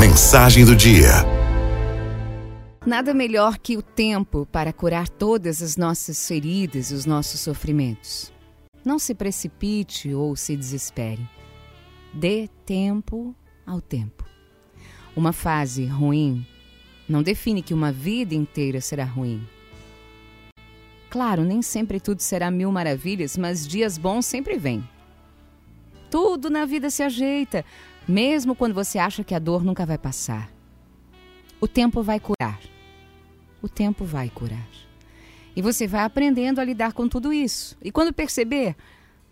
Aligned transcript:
Mensagem 0.00 0.64
do 0.64 0.74
dia. 0.74 1.10
Nada 2.86 3.12
melhor 3.12 3.58
que 3.58 3.76
o 3.76 3.82
tempo 3.82 4.48
para 4.50 4.72
curar 4.72 5.06
todas 5.06 5.60
as 5.60 5.76
nossas 5.76 6.26
feridas 6.26 6.90
e 6.90 6.94
os 6.94 7.04
nossos 7.04 7.40
sofrimentos. 7.40 8.32
Não 8.82 8.98
se 8.98 9.14
precipite 9.14 10.14
ou 10.14 10.34
se 10.36 10.56
desespere. 10.56 11.28
Dê 12.14 12.48
tempo 12.64 13.36
ao 13.66 13.82
tempo. 13.82 14.24
Uma 15.14 15.34
fase 15.34 15.84
ruim 15.84 16.46
não 17.06 17.22
define 17.22 17.60
que 17.60 17.74
uma 17.74 17.92
vida 17.92 18.34
inteira 18.34 18.80
será 18.80 19.04
ruim. 19.04 19.46
Claro, 21.10 21.44
nem 21.44 21.60
sempre 21.60 22.00
tudo 22.00 22.22
será 22.22 22.50
mil 22.50 22.72
maravilhas, 22.72 23.36
mas 23.36 23.68
dias 23.68 23.98
bons 23.98 24.24
sempre 24.24 24.56
vêm. 24.56 24.82
Tudo 26.10 26.48
na 26.48 26.64
vida 26.64 26.88
se 26.88 27.02
ajeita, 27.02 27.64
mesmo 28.10 28.54
quando 28.54 28.74
você 28.74 28.98
acha 28.98 29.24
que 29.24 29.34
a 29.34 29.38
dor 29.38 29.64
nunca 29.64 29.86
vai 29.86 29.96
passar. 29.96 30.50
O 31.60 31.68
tempo 31.68 32.02
vai 32.02 32.20
curar. 32.20 32.60
O 33.62 33.68
tempo 33.68 34.04
vai 34.04 34.28
curar. 34.28 34.68
E 35.54 35.62
você 35.62 35.86
vai 35.86 36.02
aprendendo 36.02 36.60
a 36.60 36.64
lidar 36.64 36.92
com 36.92 37.08
tudo 37.08 37.32
isso. 37.32 37.76
E 37.82 37.90
quando 37.90 38.12
perceber, 38.12 38.76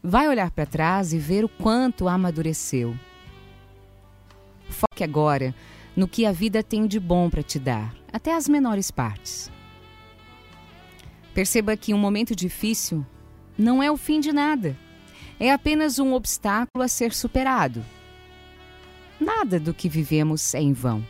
vai 0.02 0.29
olhar 0.29 0.51
para 0.51 0.66
trás 0.66 1.12
e 1.12 1.19
ver 1.19 1.45
o 1.45 1.49
quanto 1.49 2.09
amadureceu. 2.09 2.97
Foque 4.69 5.02
agora 5.02 5.55
no 5.97 6.07
que 6.07 6.24
a 6.24 6.33
vida 6.33 6.63
tem 6.63 6.87
de 6.87 7.01
bom 7.01 7.29
para 7.29 7.43
te 7.43 7.59
dar, 7.59 7.95
até 8.13 8.35
as 8.35 8.49
menores 8.49 8.91
partes. 8.91 9.51
Perceba 11.35 11.77
que 11.77 11.93
um 11.93 11.99
momento 11.99 12.37
difícil 12.37 13.05
não 13.57 13.83
é 13.83 13.91
o 13.91 13.97
fim 13.97 14.21
de 14.21 14.33
nada. 14.33 14.77
É 15.41 15.52
apenas 15.52 15.99
um 15.99 16.13
obstáculo 16.13 16.85
a 16.85 16.88
ser 16.88 17.13
superado. 17.13 17.85
Nada 19.38 19.60
do 19.60 19.73
que 19.73 19.88
vivemos 19.88 20.52
é 20.52 20.60
em 20.60 20.73
vão. 20.73 21.06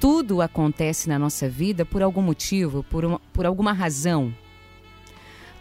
Tudo 0.00 0.42
acontece 0.42 1.08
na 1.08 1.20
nossa 1.20 1.48
vida 1.48 1.86
por 1.86 2.02
algum 2.02 2.20
motivo, 2.20 2.82
por, 2.90 3.04
uma, 3.04 3.20
por 3.32 3.46
alguma 3.46 3.72
razão. 3.72 4.34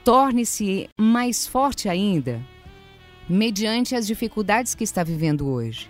Torne-se 0.03 0.89
mais 0.99 1.45
forte 1.45 1.87
ainda 1.87 2.41
mediante 3.29 3.93
as 3.93 4.07
dificuldades 4.07 4.73
que 4.73 4.83
está 4.83 5.03
vivendo 5.03 5.47
hoje. 5.47 5.87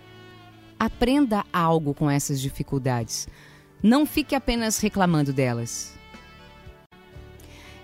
Aprenda 0.78 1.42
algo 1.50 1.94
com 1.94 2.10
essas 2.10 2.38
dificuldades. 2.38 3.26
Não 3.82 4.04
fique 4.04 4.34
apenas 4.34 4.78
reclamando 4.80 5.32
delas. 5.32 5.98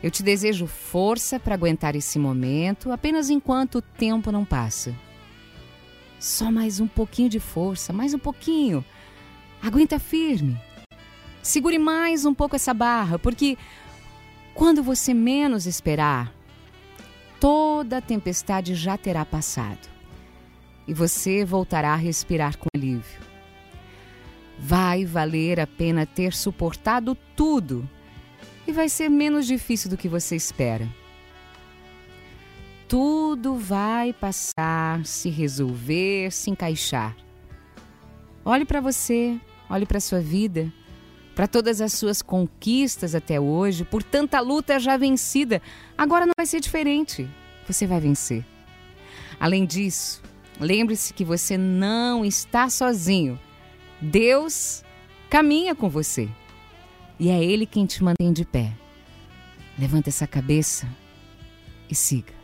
Eu 0.02 0.10
te 0.10 0.22
desejo 0.22 0.66
força 0.66 1.40
para 1.40 1.54
aguentar 1.54 1.96
esse 1.96 2.18
momento, 2.18 2.92
apenas 2.92 3.30
enquanto 3.30 3.76
o 3.76 3.82
tempo 3.82 4.30
não 4.30 4.44
passa. 4.44 4.94
Só 6.24 6.50
mais 6.50 6.80
um 6.80 6.86
pouquinho 6.86 7.28
de 7.28 7.38
força, 7.38 7.92
mais 7.92 8.14
um 8.14 8.18
pouquinho. 8.18 8.82
Aguenta 9.60 9.98
firme. 9.98 10.58
Segure 11.42 11.78
mais 11.78 12.24
um 12.24 12.32
pouco 12.32 12.56
essa 12.56 12.72
barra, 12.72 13.18
porque 13.18 13.58
quando 14.54 14.82
você 14.82 15.12
menos 15.12 15.66
esperar, 15.66 16.32
toda 17.38 17.98
a 17.98 18.00
tempestade 18.00 18.74
já 18.74 18.96
terá 18.96 19.22
passado 19.26 19.86
e 20.88 20.94
você 20.94 21.44
voltará 21.44 21.92
a 21.92 21.96
respirar 21.96 22.56
com 22.56 22.68
alívio. 22.74 23.20
Vai 24.58 25.04
valer 25.04 25.60
a 25.60 25.66
pena 25.66 26.06
ter 26.06 26.32
suportado 26.32 27.14
tudo 27.36 27.86
e 28.66 28.72
vai 28.72 28.88
ser 28.88 29.10
menos 29.10 29.46
difícil 29.46 29.90
do 29.90 29.96
que 29.98 30.08
você 30.08 30.34
espera. 30.34 30.88
Tudo 32.94 33.56
vai 33.56 34.12
passar, 34.12 35.04
se 35.04 35.28
resolver, 35.28 36.30
se 36.30 36.48
encaixar. 36.48 37.16
Olhe 38.44 38.64
para 38.64 38.80
você, 38.80 39.36
olhe 39.68 39.84
para 39.84 39.98
sua 39.98 40.20
vida, 40.20 40.72
para 41.34 41.48
todas 41.48 41.80
as 41.80 41.92
suas 41.92 42.22
conquistas 42.22 43.16
até 43.16 43.40
hoje, 43.40 43.82
por 43.84 44.00
tanta 44.00 44.38
luta 44.38 44.78
já 44.78 44.96
vencida. 44.96 45.60
Agora 45.98 46.24
não 46.24 46.34
vai 46.38 46.46
ser 46.46 46.60
diferente. 46.60 47.28
Você 47.66 47.84
vai 47.84 47.98
vencer. 47.98 48.46
Além 49.40 49.66
disso, 49.66 50.22
lembre-se 50.60 51.12
que 51.12 51.24
você 51.24 51.58
não 51.58 52.24
está 52.24 52.70
sozinho. 52.70 53.40
Deus 54.00 54.84
caminha 55.28 55.74
com 55.74 55.88
você 55.90 56.28
e 57.18 57.28
é 57.28 57.42
Ele 57.42 57.66
quem 57.66 57.86
te 57.86 58.04
mantém 58.04 58.32
de 58.32 58.44
pé. 58.44 58.72
Levanta 59.76 60.10
essa 60.10 60.28
cabeça 60.28 60.86
e 61.90 61.94
siga. 61.96 62.43